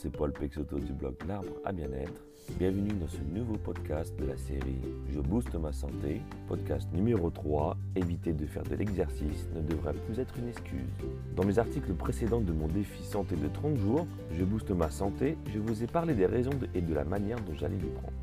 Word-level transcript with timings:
c'est 0.00 0.16
Paul 0.16 0.32
Pexoto 0.32 0.78
du 0.78 0.92
blog 0.92 1.14
L'Arbre 1.26 1.56
à 1.64 1.72
Bien-être. 1.72 2.22
Bienvenue 2.56 2.92
dans 2.92 3.08
ce 3.08 3.20
nouveau 3.34 3.56
podcast 3.56 4.14
de 4.16 4.26
la 4.26 4.36
série 4.36 4.78
Je 5.10 5.18
booste 5.18 5.52
ma 5.56 5.72
santé, 5.72 6.20
podcast 6.46 6.86
numéro 6.92 7.30
3. 7.30 7.76
Éviter 7.96 8.32
de 8.32 8.46
faire 8.46 8.62
de 8.62 8.76
l'exercice 8.76 9.48
ne 9.56 9.60
devrait 9.60 9.94
plus 10.06 10.20
être 10.20 10.38
une 10.38 10.50
excuse. 10.50 10.86
Dans 11.34 11.44
mes 11.44 11.58
articles 11.58 11.92
précédents 11.94 12.40
de 12.40 12.52
mon 12.52 12.68
défi 12.68 13.02
santé 13.02 13.34
de 13.34 13.48
30 13.48 13.76
jours, 13.76 14.06
Je 14.38 14.44
booste 14.44 14.70
ma 14.70 14.88
santé, 14.88 15.36
je 15.52 15.58
vous 15.58 15.82
ai 15.82 15.88
parlé 15.88 16.14
des 16.14 16.26
raisons 16.26 16.50
et 16.76 16.80
de 16.80 16.94
la 16.94 17.04
manière 17.04 17.40
dont 17.40 17.54
j'allais 17.54 17.74
m'y 17.74 17.90
prendre. 17.90 18.14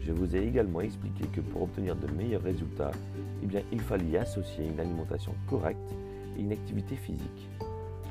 Je 0.00 0.12
vous 0.12 0.34
ai 0.34 0.46
également 0.46 0.80
expliqué 0.80 1.26
que 1.26 1.42
pour 1.42 1.64
obtenir 1.64 1.94
de 1.94 2.10
meilleurs 2.10 2.42
résultats, 2.42 2.92
eh 3.42 3.64
il 3.70 3.80
fallait 3.80 4.16
associer 4.16 4.66
une 4.66 4.80
alimentation 4.80 5.34
correcte 5.46 5.92
et 6.38 6.40
une 6.40 6.52
activité 6.52 6.96
physique 6.96 7.50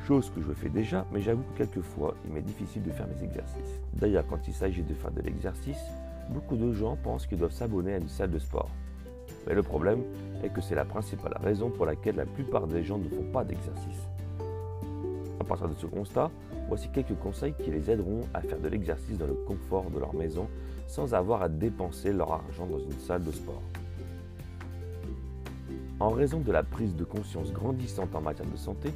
chose 0.08 0.32
que 0.34 0.42
je 0.42 0.54
fais 0.54 0.70
déjà, 0.70 1.06
mais 1.12 1.20
j'avoue 1.20 1.44
que 1.52 1.58
quelquefois, 1.58 2.16
il 2.26 2.34
m'est 2.34 2.42
difficile 2.42 2.82
de 2.82 2.92
faire 2.92 3.08
mes 3.08 3.26
exercices. 3.26 3.82
D'ailleurs, 3.92 4.26
quand 4.26 4.48
il 4.48 4.54
s'agit 4.54 4.82
de 4.82 4.94
faire 4.94 5.12
de 5.12 5.22
l'exercice, 5.22 5.84
beaucoup 6.30 6.56
de 6.56 6.72
gens 6.72 6.96
pensent 7.04 7.28
qu'ils 7.28 7.40
doivent 7.40 7.52
s'abonner 7.52 7.96
à 7.96 7.98
une 7.98 8.08
salle 8.08 8.32
de 8.32 8.40
sport. 8.40 8.70
Mais 9.46 9.54
le 9.54 9.64
problème 9.64 10.04
est 10.46 10.50
que 10.50 10.62
c'est 10.62 10.76
la 10.76 10.86
principale 10.86 11.38
raison 11.44 11.70
pour 11.70 11.86
laquelle 11.86 12.16
la 12.16 12.26
plupart 12.26 12.68
des 12.68 12.86
gens 12.86 12.98
ne 12.98 13.10
font 13.10 13.30
pas 13.34 13.44
d'exercice. 13.44 14.08
À 15.42 15.44
partir 15.44 15.68
de 15.68 15.76
ce 15.76 15.88
constat, 15.88 16.32
voici 16.70 16.88
quelques 16.88 17.20
conseils 17.20 17.54
qui 17.62 17.70
les 17.70 17.92
aideront 17.92 18.22
à 18.34 18.40
faire 18.40 18.60
de 18.60 18.70
l'exercice 18.70 19.18
dans 19.18 19.28
le 19.28 19.34
confort 19.34 19.90
de 19.92 20.00
leur 20.00 20.16
maison 20.16 20.48
sans 20.88 21.14
avoir 21.16 21.42
à 21.42 21.50
dépenser 21.50 22.14
leur 22.14 22.32
argent 22.32 22.66
dans 22.66 22.80
une 22.80 23.00
salle 23.00 23.26
de 23.26 23.32
sport. 23.32 23.62
En 26.00 26.12
raison 26.12 26.40
de 26.40 26.52
la 26.52 26.62
prise 26.62 26.96
de 26.96 27.04
conscience 27.04 27.52
grandissante 27.52 28.14
en 28.14 28.22
matière 28.22 28.48
de 28.48 28.56
santé, 28.56 28.90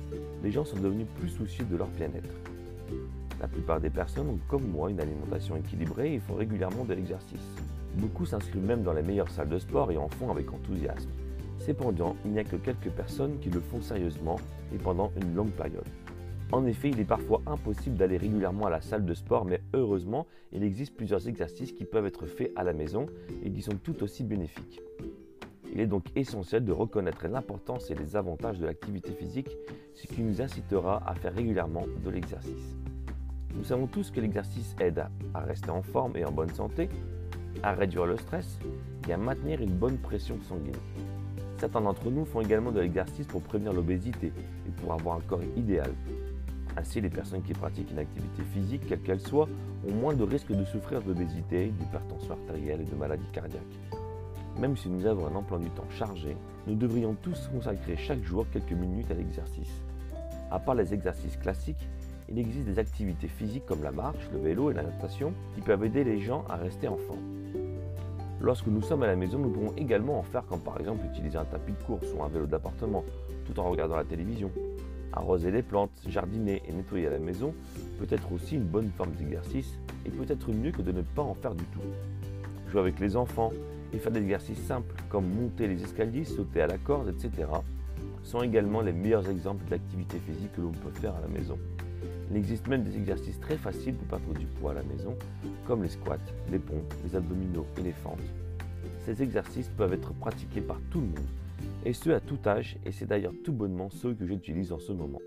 les 0.43 0.51
gens 0.51 0.65
sont 0.65 0.77
devenus 0.77 1.07
plus 1.19 1.29
soucieux 1.29 1.65
de 1.65 1.75
leur 1.75 1.87
bien-être. 1.87 2.29
La 3.39 3.47
plupart 3.47 3.81
des 3.81 3.89
personnes 3.89 4.29
ont 4.29 4.39
comme 4.47 4.67
moi 4.67 4.91
une 4.91 4.99
alimentation 4.99 5.55
équilibrée 5.55 6.13
et 6.13 6.19
font 6.19 6.35
régulièrement 6.35 6.85
de 6.85 6.93
l'exercice. 6.93 7.55
Beaucoup 7.95 8.27
s'inscrivent 8.27 8.63
même 8.63 8.83
dans 8.83 8.93
les 8.93 9.01
meilleures 9.01 9.31
salles 9.31 9.49
de 9.49 9.57
sport 9.57 9.91
et 9.91 9.97
en 9.97 10.09
font 10.09 10.29
avec 10.29 10.53
enthousiasme. 10.53 11.09
Cependant, 11.57 12.15
il 12.23 12.33
n'y 12.33 12.39
a 12.39 12.43
que 12.43 12.55
quelques 12.55 12.91
personnes 12.91 13.39
qui 13.39 13.49
le 13.49 13.61
font 13.61 13.81
sérieusement 13.81 14.35
et 14.71 14.77
pendant 14.77 15.11
une 15.19 15.33
longue 15.33 15.53
période. 15.53 15.87
En 16.51 16.67
effet, 16.67 16.89
il 16.89 16.99
est 16.99 17.05
parfois 17.05 17.41
impossible 17.47 17.97
d'aller 17.97 18.17
régulièrement 18.17 18.67
à 18.67 18.69
la 18.69 18.81
salle 18.81 19.05
de 19.05 19.13
sport, 19.15 19.45
mais 19.45 19.61
heureusement, 19.73 20.27
il 20.51 20.63
existe 20.63 20.95
plusieurs 20.95 21.27
exercices 21.27 21.71
qui 21.71 21.85
peuvent 21.85 22.05
être 22.05 22.27
faits 22.27 22.51
à 22.55 22.63
la 22.63 22.73
maison 22.73 23.07
et 23.43 23.49
qui 23.49 23.63
sont 23.63 23.77
tout 23.83 24.03
aussi 24.03 24.23
bénéfiques. 24.23 24.81
Il 25.73 25.79
est 25.79 25.87
donc 25.87 26.03
essentiel 26.15 26.65
de 26.65 26.71
reconnaître 26.71 27.27
l'importance 27.27 27.89
et 27.91 27.95
les 27.95 28.15
avantages 28.17 28.59
de 28.59 28.65
l'activité 28.65 29.13
physique, 29.13 29.49
ce 29.93 30.05
qui 30.05 30.21
nous 30.21 30.41
incitera 30.41 31.01
à 31.07 31.15
faire 31.15 31.33
régulièrement 31.33 31.85
de 32.03 32.09
l'exercice. 32.09 32.75
Nous 33.55 33.63
savons 33.63 33.87
tous 33.87 34.11
que 34.11 34.19
l'exercice 34.19 34.75
aide 34.79 35.05
à 35.33 35.39
rester 35.39 35.69
en 35.69 35.81
forme 35.81 36.17
et 36.17 36.25
en 36.25 36.31
bonne 36.31 36.53
santé, 36.53 36.89
à 37.63 37.73
réduire 37.73 38.05
le 38.05 38.17
stress 38.17 38.59
et 39.07 39.13
à 39.13 39.17
maintenir 39.17 39.61
une 39.61 39.73
bonne 39.73 39.97
pression 39.97 40.37
sanguine. 40.41 40.75
Certains 41.57 41.81
d'entre 41.81 42.09
nous 42.09 42.25
font 42.25 42.41
également 42.41 42.71
de 42.71 42.79
l'exercice 42.79 43.27
pour 43.27 43.41
prévenir 43.41 43.71
l'obésité 43.71 44.27
et 44.27 44.71
pour 44.81 44.93
avoir 44.93 45.17
un 45.17 45.21
corps 45.21 45.43
idéal. 45.55 45.91
Ainsi, 46.75 47.01
les 47.01 47.09
personnes 47.09 47.43
qui 47.43 47.53
pratiquent 47.53 47.91
une 47.91 47.99
activité 47.99 48.43
physique, 48.53 48.81
quelle 48.87 49.01
qu'elle 49.01 49.19
soit, 49.19 49.47
ont 49.87 49.93
moins 49.93 50.13
de 50.13 50.23
risques 50.23 50.53
de 50.53 50.65
souffrir 50.65 51.01
d'obésité, 51.01 51.67
d'hypertension 51.67 52.33
artérielle 52.33 52.81
et 52.81 52.85
de 52.85 52.95
maladies 52.95 53.29
cardiaques. 53.31 54.00
Même 54.59 54.77
si 54.77 54.89
nous 54.89 55.05
avons 55.05 55.27
un 55.27 55.35
emploi 55.35 55.59
du 55.59 55.69
temps 55.69 55.89
chargé, 55.89 56.35
nous 56.67 56.75
devrions 56.75 57.15
tous 57.21 57.49
consacrer 57.53 57.95
chaque 57.97 58.23
jour 58.23 58.45
quelques 58.51 58.71
minutes 58.71 59.09
à 59.09 59.15
l'exercice. 59.15 59.81
À 60.51 60.59
part 60.59 60.75
les 60.75 60.93
exercices 60.93 61.37
classiques, 61.37 61.87
il 62.29 62.37
existe 62.37 62.65
des 62.65 62.79
activités 62.79 63.27
physiques 63.27 63.65
comme 63.65 63.83
la 63.83 63.91
marche, 63.91 64.29
le 64.31 64.39
vélo 64.39 64.71
et 64.71 64.73
la 64.73 64.83
natation 64.83 65.33
qui 65.55 65.61
peuvent 65.61 65.83
aider 65.83 66.03
les 66.03 66.21
gens 66.21 66.45
à 66.49 66.55
rester 66.55 66.87
en 66.87 66.97
forme. 66.97 67.41
Lorsque 68.41 68.67
nous 68.67 68.81
sommes 68.81 69.03
à 69.03 69.07
la 69.07 69.15
maison, 69.15 69.37
nous 69.37 69.49
pouvons 69.49 69.73
également 69.77 70.17
en 70.17 70.23
faire 70.23 70.45
comme 70.47 70.61
par 70.61 70.79
exemple 70.79 71.05
utiliser 71.05 71.37
un 71.37 71.45
tapis 71.45 71.73
de 71.73 71.83
course 71.83 72.07
ou 72.15 72.23
un 72.23 72.27
vélo 72.27 72.45
d'appartement 72.45 73.03
tout 73.45 73.59
en 73.59 73.69
regardant 73.69 73.95
la 73.95 74.03
télévision. 74.03 74.51
Arroser 75.13 75.51
les 75.51 75.61
plantes, 75.61 75.91
jardiner 76.07 76.61
et 76.67 76.71
nettoyer 76.71 77.09
la 77.09 77.19
maison 77.19 77.53
peut 77.99 78.07
être 78.09 78.31
aussi 78.31 78.55
une 78.55 78.63
bonne 78.63 78.89
forme 78.97 79.11
d'exercice 79.11 79.77
et 80.05 80.09
peut 80.09 80.25
être 80.27 80.51
mieux 80.51 80.71
que 80.71 80.81
de 80.81 80.91
ne 80.91 81.01
pas 81.01 81.21
en 81.21 81.33
faire 81.33 81.53
du 81.53 81.65
tout. 81.65 81.81
Jouer 82.69 82.79
avec 82.79 82.99
les 82.99 83.15
enfants, 83.15 83.51
et 83.93 83.97
faire 83.97 84.11
des 84.11 84.21
exercices 84.21 84.61
simples 84.63 84.95
comme 85.09 85.27
monter 85.27 85.67
les 85.67 85.81
escaliers, 85.83 86.23
sauter 86.23 86.61
à 86.61 86.67
la 86.67 86.77
corde, 86.77 87.09
etc. 87.09 87.47
sont 88.23 88.43
également 88.43 88.81
les 88.81 88.93
meilleurs 88.93 89.29
exemples 89.29 89.63
d'activités 89.69 90.19
physiques 90.19 90.53
que 90.53 90.61
l'on 90.61 90.71
peut 90.71 90.91
faire 90.99 91.15
à 91.15 91.21
la 91.21 91.27
maison. 91.27 91.57
Il 92.29 92.37
existe 92.37 92.67
même 92.67 92.83
des 92.83 92.95
exercices 92.95 93.39
très 93.39 93.57
faciles 93.57 93.95
pour 93.95 94.07
perdre 94.07 94.39
du 94.39 94.45
poids 94.45 94.71
à 94.71 94.75
la 94.75 94.83
maison, 94.83 95.15
comme 95.67 95.83
les 95.83 95.89
squats, 95.89 96.17
les 96.49 96.59
pompes, 96.59 96.93
les 97.03 97.15
abdominaux 97.15 97.65
et 97.77 97.81
les 97.81 97.91
fentes. 97.91 98.19
Ces 99.05 99.21
exercices 99.21 99.69
peuvent 99.69 99.93
être 99.93 100.13
pratiqués 100.13 100.61
par 100.61 100.79
tout 100.91 101.01
le 101.01 101.07
monde, 101.07 101.27
et 101.83 101.93
ce 101.93 102.09
à 102.11 102.19
tout 102.19 102.39
âge, 102.45 102.77
et 102.85 102.91
c'est 102.91 103.07
d'ailleurs 103.07 103.33
tout 103.43 103.51
bonnement 103.51 103.89
ceux 103.89 104.13
que 104.13 104.25
j'utilise 104.25 104.71
en 104.71 104.79
ce 104.79 104.93
moment. 104.93 105.19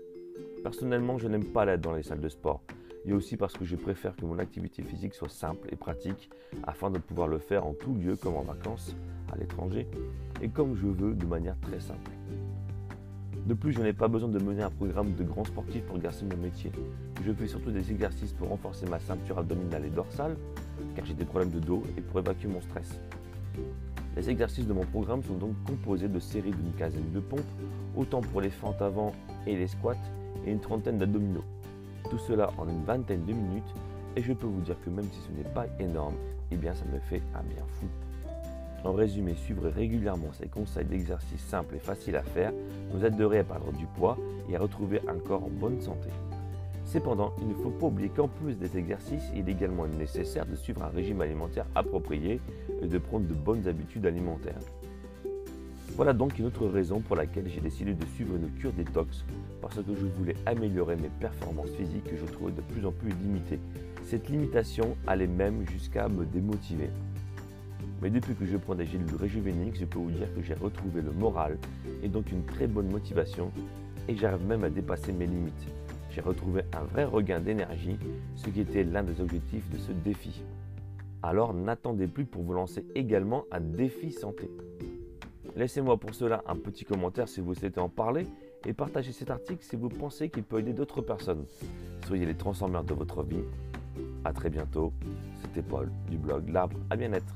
Personnellement, 0.63 1.19
je 1.19 1.27
n'aime 1.27 1.45
pas 1.45 1.65
l'aide 1.65 1.81
dans 1.81 1.93
les 1.93 2.01
salles 2.01 2.21
de 2.21 2.29
sport, 2.29 2.61
et 3.05 3.13
aussi 3.13 3.37
parce 3.37 3.53
que 3.53 3.65
je 3.65 3.75
préfère 3.75 4.15
que 4.15 4.25
mon 4.25 4.39
activité 4.39 4.81
physique 4.81 5.13
soit 5.13 5.29
simple 5.29 5.67
et 5.71 5.75
pratique 5.75 6.29
afin 6.63 6.89
de 6.89 6.97
pouvoir 6.97 7.27
le 7.27 7.37
faire 7.37 7.65
en 7.65 7.73
tout 7.73 7.93
lieu 7.93 8.15
comme 8.15 8.35
en 8.35 8.43
vacances, 8.43 8.95
à 9.31 9.37
l'étranger 9.37 9.87
et 10.41 10.49
comme 10.49 10.75
je 10.75 10.87
veux 10.87 11.13
de 11.13 11.25
manière 11.25 11.59
très 11.59 11.79
simple. 11.79 12.11
De 13.45 13.53
plus, 13.53 13.73
je 13.73 13.79
n'ai 13.79 13.93
pas 13.93 14.07
besoin 14.07 14.29
de 14.29 14.39
mener 14.39 14.63
un 14.63 14.71
programme 14.71 15.13
de 15.13 15.23
grand 15.23 15.43
sportif 15.43 15.83
pour 15.83 15.97
exercer 15.97 16.25
mon 16.25 16.37
métier. 16.37 16.71
Je 17.23 17.31
fais 17.31 17.47
surtout 17.47 17.69
des 17.69 17.91
exercices 17.91 18.33
pour 18.33 18.49
renforcer 18.49 18.87
ma 18.87 18.97
ceinture 18.97 19.37
abdominale 19.37 19.85
et 19.85 19.91
dorsale, 19.91 20.35
car 20.95 21.05
j'ai 21.05 21.13
des 21.13 21.25
problèmes 21.25 21.51
de 21.51 21.59
dos 21.59 21.83
et 21.95 22.01
pour 22.01 22.19
évacuer 22.19 22.47
mon 22.47 22.59
stress. 22.61 22.99
Les 24.15 24.31
exercices 24.31 24.65
de 24.65 24.73
mon 24.73 24.85
programme 24.85 25.21
sont 25.21 25.35
donc 25.35 25.53
composés 25.67 26.07
de 26.07 26.19
séries 26.19 26.53
d'une 26.53 26.73
quinzaine 26.73 27.11
de 27.11 27.19
pompes, 27.19 27.41
autant 27.95 28.21
pour 28.21 28.41
les 28.41 28.49
fentes 28.49 28.81
avant 28.81 29.13
et 29.45 29.55
les 29.55 29.67
squats, 29.67 29.93
et 30.47 30.51
une 30.51 30.59
trentaine 30.59 30.97
d'abdominaux. 30.97 31.43
Tout 32.09 32.19
cela 32.19 32.51
en 32.57 32.67
une 32.67 32.83
vingtaine 32.83 33.25
de 33.25 33.33
minutes 33.33 33.73
et 34.15 34.21
je 34.21 34.33
peux 34.33 34.47
vous 34.47 34.61
dire 34.61 34.75
que 34.83 34.89
même 34.89 35.05
si 35.11 35.19
ce 35.21 35.31
n'est 35.37 35.53
pas 35.53 35.65
énorme, 35.79 36.15
eh 36.51 36.55
bien 36.55 36.73
ça 36.73 36.85
me 36.85 36.99
fait 36.99 37.21
un 37.33 37.43
bien 37.43 37.63
fou. 37.79 37.87
En 38.83 38.93
résumé, 38.93 39.33
suivre 39.33 39.67
régulièrement 39.67 40.31
ces 40.33 40.47
conseils 40.47 40.85
d'exercice 40.85 41.41
simples 41.41 41.75
et 41.75 41.79
faciles 41.79 42.15
à 42.15 42.21
faire 42.21 42.53
nous 42.93 43.03
aiderait 43.03 43.39
à 43.39 43.43
perdre 43.43 43.71
du 43.73 43.87
poids 43.87 44.17
et 44.47 44.55
à 44.55 44.59
retrouver 44.59 45.01
un 45.07 45.17
corps 45.17 45.43
en 45.43 45.49
bonne 45.49 45.81
santé. 45.81 46.09
Cependant, 46.85 47.33
il 47.41 47.47
ne 47.47 47.55
faut 47.55 47.71
pas 47.71 47.87
oublier 47.87 48.09
qu'en 48.09 48.27
plus 48.27 48.55
des 48.55 48.77
exercices, 48.77 49.31
il 49.35 49.49
est 49.49 49.51
également 49.51 49.87
nécessaire 49.87 50.45
de 50.45 50.55
suivre 50.55 50.83
un 50.83 50.89
régime 50.89 51.19
alimentaire 51.21 51.65
approprié 51.73 52.39
et 52.81 52.87
de 52.87 52.97
prendre 52.99 53.27
de 53.27 53.33
bonnes 53.33 53.67
habitudes 53.67 54.05
alimentaires. 54.05 54.59
Voilà 55.95 56.11
donc 56.11 56.37
une 56.37 56.47
autre 56.47 56.67
raison 56.67 56.99
pour 56.99 57.15
laquelle 57.15 57.47
j'ai 57.47 57.61
décidé 57.61 57.93
de 57.93 58.05
suivre 58.05 58.35
une 58.35 58.49
cure 58.59 58.73
détox, 58.73 59.23
parce 59.61 59.77
que 59.77 59.95
je 59.95 60.05
voulais 60.17 60.35
améliorer 60.45 60.97
mes 60.97 61.07
performances 61.21 61.69
physiques 61.69 62.03
que 62.03 62.17
je 62.17 62.25
trouvais 62.25 62.51
de 62.51 62.59
plus 62.59 62.85
en 62.85 62.91
plus 62.91 63.11
limitées. 63.23 63.61
Cette 64.03 64.27
limitation 64.27 64.97
allait 65.07 65.25
même 65.25 65.65
jusqu'à 65.71 66.09
me 66.09 66.25
démotiver. 66.25 66.89
Mais 68.01 68.09
depuis 68.09 68.35
que 68.35 68.45
je 68.45 68.57
prends 68.57 68.75
des 68.75 68.85
gélules 68.85 69.15
Rejuvenix, 69.17 69.79
je 69.79 69.85
peux 69.85 69.99
vous 69.99 70.11
dire 70.11 70.27
que 70.35 70.41
j'ai 70.41 70.53
retrouvé 70.53 71.01
le 71.01 71.11
moral 71.11 71.57
et 72.03 72.09
donc 72.09 72.29
une 72.29 72.43
très 72.43 72.67
bonne 72.67 72.89
motivation 72.89 73.49
et 74.09 74.17
j'arrive 74.17 74.45
même 74.45 74.65
à 74.65 74.69
dépasser 74.69 75.13
mes 75.13 75.27
limites. 75.27 75.65
J'ai 76.11 76.19
retrouvé 76.19 76.63
un 76.73 76.83
vrai 76.83 77.05
regain 77.05 77.39
d'énergie, 77.39 77.97
ce 78.35 78.49
qui 78.49 78.59
était 78.59 78.83
l'un 78.83 79.03
des 79.03 79.21
objectifs 79.21 79.69
de 79.69 79.77
ce 79.77 79.93
défi. 79.93 80.43
Alors 81.23 81.53
n'attendez 81.53 82.07
plus 82.07 82.25
pour 82.25 82.43
vous 82.43 82.53
lancer 82.53 82.85
également 82.95 83.45
un 83.49 83.61
défi 83.61 84.11
santé. 84.11 84.51
Laissez-moi 85.55 85.97
pour 85.97 86.13
cela 86.13 86.43
un 86.47 86.57
petit 86.57 86.83
commentaire 86.83 87.29
si 87.29 87.39
vous 87.39 87.53
souhaitez 87.53 87.79
en 87.79 87.87
parler 87.87 88.27
et 88.65 88.73
partagez 88.73 89.13
cet 89.13 89.29
article 89.29 89.63
si 89.63 89.77
vous 89.77 89.89
pensez 89.89 90.29
qu'il 90.29 90.43
peut 90.43 90.59
aider 90.59 90.73
d'autres 90.73 91.01
personnes. 91.01 91.45
Soyez 92.07 92.25
les 92.25 92.35
transformeurs 92.35 92.83
de 92.83 92.93
votre 92.93 93.23
vie. 93.23 93.43
A 94.25 94.33
très 94.33 94.49
bientôt. 94.49 94.91
C'était 95.41 95.61
Paul 95.61 95.89
du 96.09 96.17
blog 96.17 96.49
L'arbre 96.49 96.77
à 96.89 96.97
bien-être. 96.97 97.35